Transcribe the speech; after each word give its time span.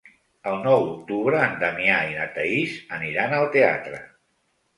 El 0.51 0.55
nou 0.67 0.79
d'octubre 0.87 1.41
en 1.47 1.53
Damià 1.63 1.99
i 2.07 2.15
na 2.21 2.25
Thaís 2.39 2.75
aniran 2.99 3.37
al 3.43 3.47
teatre. 3.59 4.03